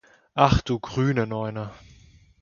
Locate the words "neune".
1.27-1.69